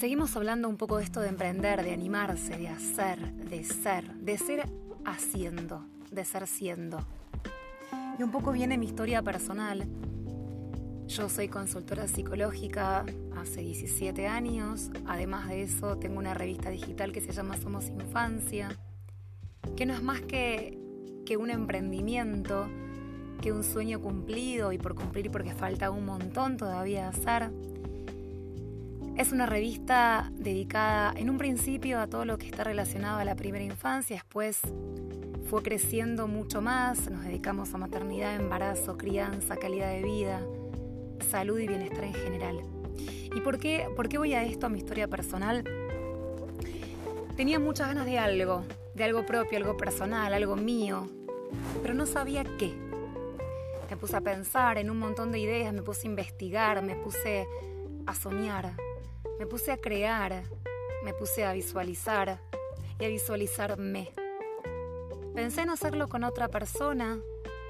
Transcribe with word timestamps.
Seguimos 0.00 0.34
hablando 0.34 0.66
un 0.66 0.78
poco 0.78 0.96
de 0.96 1.04
esto 1.04 1.20
de 1.20 1.28
emprender, 1.28 1.84
de 1.84 1.92
animarse, 1.92 2.56
de 2.56 2.68
hacer, 2.68 3.34
de 3.34 3.62
ser, 3.62 4.10
de 4.14 4.38
ser 4.38 4.66
haciendo, 5.04 5.84
de 6.10 6.24
ser 6.24 6.46
siendo. 6.46 7.00
Y 8.18 8.22
un 8.22 8.30
poco 8.30 8.50
viene 8.50 8.78
mi 8.78 8.86
historia 8.86 9.20
personal. 9.20 9.86
Yo 11.06 11.28
soy 11.28 11.48
consultora 11.48 12.08
psicológica 12.08 13.04
hace 13.36 13.60
17 13.60 14.26
años. 14.26 14.90
Además 15.06 15.48
de 15.48 15.64
eso, 15.64 15.98
tengo 15.98 16.18
una 16.18 16.32
revista 16.32 16.70
digital 16.70 17.12
que 17.12 17.20
se 17.20 17.32
llama 17.32 17.58
Somos 17.58 17.90
Infancia, 17.90 18.70
que 19.76 19.84
no 19.84 19.92
es 19.92 20.02
más 20.02 20.22
que, 20.22 20.78
que 21.26 21.36
un 21.36 21.50
emprendimiento, 21.50 22.68
que 23.42 23.52
un 23.52 23.62
sueño 23.62 24.00
cumplido 24.00 24.72
y 24.72 24.78
por 24.78 24.94
cumplir 24.94 25.30
porque 25.30 25.52
falta 25.52 25.90
un 25.90 26.06
montón 26.06 26.56
todavía 26.56 27.06
hacer 27.06 27.50
es 29.16 29.32
una 29.32 29.46
revista 29.46 30.30
dedicada 30.34 31.12
en 31.16 31.30
un 31.30 31.38
principio 31.38 32.00
a 32.00 32.06
todo 32.06 32.24
lo 32.24 32.38
que 32.38 32.46
está 32.46 32.64
relacionado 32.64 33.18
a 33.18 33.24
la 33.24 33.36
primera 33.36 33.64
infancia, 33.64 34.16
después 34.16 34.60
fue 35.50 35.62
creciendo 35.62 36.28
mucho 36.28 36.62
más, 36.62 37.10
nos 37.10 37.24
dedicamos 37.24 37.74
a 37.74 37.78
maternidad, 37.78 38.36
embarazo, 38.36 38.96
crianza, 38.96 39.56
calidad 39.56 39.90
de 39.90 40.02
vida, 40.02 40.40
salud 41.28 41.58
y 41.58 41.66
bienestar 41.66 42.04
en 42.04 42.14
general. 42.14 42.60
¿Y 43.34 43.40
por 43.40 43.58
qué, 43.58 43.88
por 43.96 44.08
qué 44.08 44.18
voy 44.18 44.34
a 44.34 44.44
esto, 44.44 44.66
a 44.66 44.68
mi 44.68 44.78
historia 44.78 45.08
personal? 45.08 45.64
Tenía 47.36 47.58
muchas 47.58 47.88
ganas 47.88 48.06
de 48.06 48.18
algo, 48.18 48.64
de 48.94 49.04
algo 49.04 49.26
propio, 49.26 49.58
algo 49.58 49.76
personal, 49.76 50.32
algo 50.32 50.56
mío, 50.56 51.08
pero 51.82 51.94
no 51.94 52.06
sabía 52.06 52.44
qué. 52.58 52.72
Me 53.90 53.96
puse 53.96 54.16
a 54.16 54.20
pensar 54.20 54.78
en 54.78 54.88
un 54.88 54.98
montón 54.98 55.32
de 55.32 55.40
ideas, 55.40 55.74
me 55.74 55.82
puse 55.82 56.06
a 56.06 56.10
investigar, 56.10 56.80
me 56.82 56.94
puse 56.94 57.46
a 58.06 58.14
soñar, 58.14 58.76
me 59.38 59.46
puse 59.46 59.72
a 59.72 59.76
crear, 59.76 60.42
me 61.04 61.14
puse 61.14 61.44
a 61.44 61.52
visualizar 61.52 62.40
y 62.98 63.04
a 63.04 63.08
visualizarme. 63.08 64.10
Pensé 65.34 65.62
en 65.62 65.70
hacerlo 65.70 66.08
con 66.08 66.24
otra 66.24 66.48
persona 66.48 67.18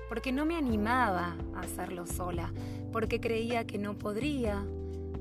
porque 0.09 0.33
no 0.33 0.45
me 0.45 0.57
animaba 0.57 1.37
a 1.55 1.61
hacerlo 1.61 2.07
sola, 2.07 2.53
porque 2.93 3.21
creía 3.21 3.67
que 3.67 3.79
no 3.79 3.97
podría, 3.97 4.67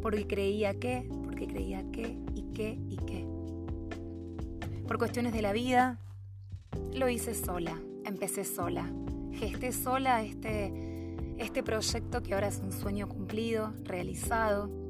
porque 0.01 0.25
creía 0.25 0.73
que, 0.79 1.07
porque 1.23 1.47
creía 1.47 1.83
que 1.91 2.17
y 2.33 2.51
que 2.53 2.79
y 2.89 2.97
que. 2.97 3.27
Por 4.87 4.97
cuestiones 4.97 5.33
de 5.33 5.43
la 5.43 5.53
vida, 5.53 5.99
lo 6.93 7.09
hice 7.09 7.35
sola, 7.35 7.79
empecé 8.05 8.43
sola, 8.43 8.91
gesté 9.33 9.71
sola 9.71 10.23
este, 10.23 10.73
este 11.37 11.61
proyecto 11.61 12.23
que 12.23 12.33
ahora 12.33 12.47
es 12.47 12.57
un 12.57 12.71
sueño 12.71 13.07
cumplido, 13.07 13.71
realizado 13.83 14.88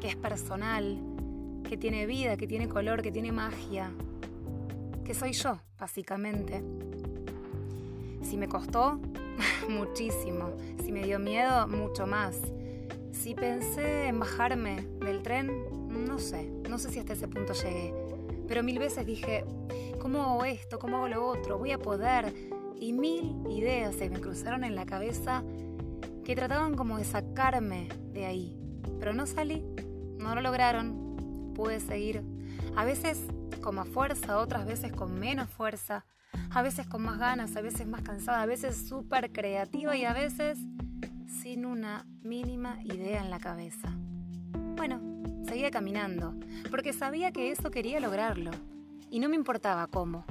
que 0.00 0.08
es 0.08 0.16
personal, 0.16 0.98
que 1.68 1.76
tiene 1.76 2.06
vida, 2.06 2.36
que 2.36 2.46
tiene 2.46 2.68
color, 2.68 3.02
que 3.02 3.12
tiene 3.12 3.32
magia, 3.32 3.92
que 5.04 5.14
soy 5.14 5.32
yo, 5.32 5.60
básicamente. 5.78 6.62
Si 8.22 8.36
me 8.36 8.48
costó, 8.48 9.00
muchísimo. 9.68 10.52
Si 10.84 10.92
me 10.92 11.04
dio 11.04 11.18
miedo, 11.18 11.66
mucho 11.68 12.06
más. 12.06 12.38
Si 13.12 13.34
pensé 13.34 14.06
en 14.06 14.18
bajarme 14.18 14.86
del 15.00 15.22
tren, 15.22 15.50
no 15.88 16.18
sé, 16.18 16.50
no 16.68 16.78
sé 16.78 16.90
si 16.90 16.98
hasta 16.98 17.12
ese 17.12 17.28
punto 17.28 17.52
llegué. 17.52 17.94
Pero 18.48 18.62
mil 18.62 18.78
veces 18.78 19.06
dije, 19.06 19.44
¿cómo 20.00 20.22
hago 20.22 20.44
esto? 20.44 20.78
¿Cómo 20.78 20.98
hago 20.98 21.08
lo 21.08 21.26
otro? 21.26 21.58
¿Voy 21.58 21.72
a 21.72 21.78
poder? 21.78 22.34
Y 22.80 22.92
mil 22.92 23.36
ideas 23.50 23.94
se 23.94 24.08
me 24.10 24.20
cruzaron 24.20 24.64
en 24.64 24.74
la 24.74 24.86
cabeza 24.86 25.44
que 26.24 26.34
trataban 26.34 26.74
como 26.74 26.98
de 26.98 27.04
sacarme 27.04 27.88
de 28.12 28.26
ahí. 28.26 28.56
Pero 28.98 29.12
no 29.12 29.26
salí, 29.26 29.64
no 30.20 30.34
lo 30.34 30.40
lograron, 30.40 31.52
pude 31.54 31.80
seguir. 31.80 32.22
A 32.76 32.84
veces 32.84 33.26
con 33.60 33.74
más 33.74 33.88
fuerza, 33.88 34.38
otras 34.38 34.66
veces 34.66 34.92
con 34.92 35.18
menos 35.18 35.48
fuerza, 35.50 36.04
a 36.50 36.62
veces 36.62 36.86
con 36.86 37.02
más 37.02 37.18
ganas, 37.18 37.56
a 37.56 37.60
veces 37.60 37.86
más 37.86 38.02
cansada, 38.02 38.42
a 38.42 38.46
veces 38.46 38.88
súper 38.88 39.32
creativa 39.32 39.96
y 39.96 40.04
a 40.04 40.12
veces 40.12 40.58
sin 41.42 41.66
una 41.66 42.06
mínima 42.22 42.78
idea 42.84 43.22
en 43.22 43.30
la 43.30 43.38
cabeza. 43.38 43.88
Bueno, 44.76 45.00
seguía 45.46 45.70
caminando, 45.70 46.34
porque 46.70 46.92
sabía 46.92 47.32
que 47.32 47.50
eso 47.50 47.70
quería 47.70 48.00
lograrlo. 48.00 48.50
Y 49.10 49.18
no 49.18 49.28
me 49.28 49.36
importaba 49.36 49.86
cómo. 49.88 50.24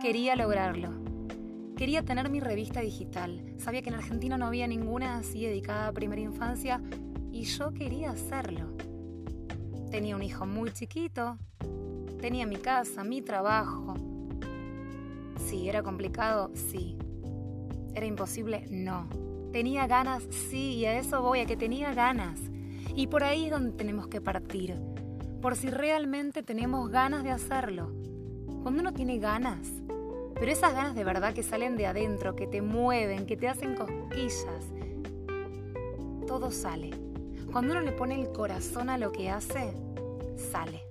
Quería 0.00 0.36
lograrlo. 0.36 0.90
Quería 1.76 2.02
tener 2.02 2.28
mi 2.28 2.40
revista 2.40 2.80
digital. 2.80 3.54
Sabía 3.58 3.82
que 3.82 3.88
en 3.88 3.96
Argentina 3.96 4.36
no 4.36 4.46
había 4.46 4.66
ninguna 4.66 5.16
así 5.16 5.44
dedicada 5.44 5.88
a 5.88 5.92
primera 5.92 6.20
infancia 6.20 6.80
y 7.32 7.44
yo 7.44 7.72
quería 7.72 8.10
hacerlo. 8.10 8.76
Tenía 9.92 10.16
un 10.16 10.22
hijo 10.22 10.46
muy 10.46 10.72
chiquito, 10.72 11.36
tenía 12.18 12.46
mi 12.46 12.56
casa, 12.56 13.04
mi 13.04 13.20
trabajo. 13.20 13.94
Sí, 15.36 15.68
era 15.68 15.82
complicado, 15.82 16.50
sí. 16.54 16.96
Era 17.94 18.06
imposible, 18.06 18.66
no. 18.70 19.06
Tenía 19.52 19.86
ganas, 19.86 20.22
sí, 20.30 20.76
y 20.76 20.86
a 20.86 20.98
eso 20.98 21.20
voy, 21.20 21.40
a 21.40 21.44
que 21.44 21.58
tenía 21.58 21.92
ganas. 21.92 22.40
Y 22.96 23.08
por 23.08 23.22
ahí 23.22 23.44
es 23.44 23.50
donde 23.50 23.72
tenemos 23.72 24.06
que 24.06 24.22
partir, 24.22 24.80
por 25.42 25.56
si 25.56 25.68
realmente 25.68 26.42
tenemos 26.42 26.88
ganas 26.88 27.22
de 27.22 27.30
hacerlo. 27.30 27.92
Cuando 28.62 28.80
uno 28.80 28.94
tiene 28.94 29.18
ganas, 29.18 29.68
pero 30.36 30.50
esas 30.50 30.72
ganas 30.72 30.94
de 30.94 31.04
verdad 31.04 31.34
que 31.34 31.42
salen 31.42 31.76
de 31.76 31.86
adentro, 31.86 32.34
que 32.34 32.46
te 32.46 32.62
mueven, 32.62 33.26
que 33.26 33.36
te 33.36 33.46
hacen 33.46 33.74
cosquillas, 33.74 34.72
todo 36.26 36.50
sale. 36.50 37.11
Cuando 37.52 37.72
uno 37.72 37.82
le 37.82 37.92
pone 37.92 38.18
el 38.18 38.32
corazón 38.32 38.88
a 38.88 38.96
lo 38.96 39.12
que 39.12 39.28
hace, 39.28 39.74
sale. 40.50 40.86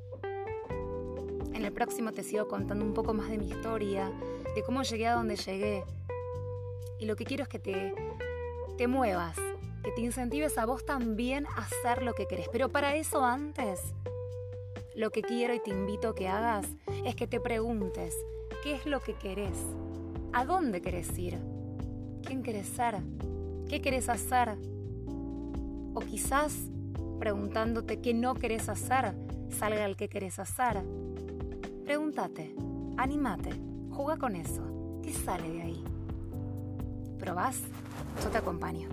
En 1.56 1.66
el 1.66 1.72
próximo 1.74 2.12
te 2.12 2.22
sigo 2.22 2.48
contando 2.48 2.86
un 2.86 2.94
poco 2.94 3.16
más 3.16 3.32
de 3.32 3.40
mi 3.40 3.50
historia, 3.50 4.12
de 4.54 4.62
cómo 4.62 4.84
llegué 4.84 5.08
a 5.08 5.16
donde 5.16 5.38
llegué. 5.38 5.84
Y 7.00 7.06
lo 7.06 7.16
que 7.16 7.26
quiero 7.26 7.42
es 7.42 7.50
que 7.50 7.58
te, 7.58 7.96
te 8.78 8.88
muevas, 8.88 9.38
que 9.84 9.92
te 9.92 10.02
incentives 10.02 10.60
a 10.60 10.68
vos 10.68 10.86
también 10.86 11.48
a 11.48 11.64
hacer 11.64 12.04
lo 12.04 12.14
que 12.14 12.28
querés. 12.28 12.48
Pero 12.52 12.70
para 12.70 12.96
eso 12.96 13.26
antes, 13.26 13.82
lo 14.96 15.10
que 15.10 15.24
quiero 15.24 15.56
y 15.56 15.60
te 15.60 15.72
invito 15.72 16.10
a 16.10 16.16
que 16.16 16.28
hagas 16.28 16.68
es 17.06 17.16
que 17.16 17.26
te 17.26 17.40
preguntes, 17.40 18.16
¿qué 18.62 18.76
es 18.76 18.86
lo 18.86 19.00
que 19.00 19.16
querés? 19.16 19.58
¿A 20.32 20.46
dónde 20.46 20.80
querés 20.80 21.18
ir? 21.18 21.40
¿Quién 22.24 22.44
querés 22.44 22.68
ser? 22.68 22.98
¿Qué 23.68 23.82
querés 23.82 24.10
hacer? 24.10 24.58
O 25.94 26.00
quizás 26.00 26.54
preguntándote 27.20 28.02
qué 28.02 28.14
no 28.14 28.34
querés 28.34 28.70
hacer, 28.70 29.14
salga 29.50 29.86
el 29.86 29.96
que 29.96 30.10
querés 30.10 30.40
hacer. 30.40 30.82
Pregúntate, 31.86 32.56
animate, 32.98 33.52
juega 33.92 34.18
con 34.18 34.36
eso. 34.36 35.00
¿Qué 35.04 35.14
sale 35.14 35.50
de 35.52 35.62
ahí? 35.62 35.84
¿Probás? 37.20 37.62
Yo 38.24 38.30
te 38.30 38.38
acompaño. 38.38 38.90